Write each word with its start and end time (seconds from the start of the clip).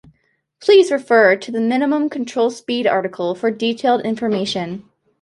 Please 0.59 0.89
refer 0.91 1.35
to 1.35 1.51
the 1.51 1.61
minimum 1.61 2.09
control 2.09 2.49
speed 2.49 2.87
article 2.87 3.35
for 3.35 3.51
detailed 3.51 4.01
information. 4.01 4.89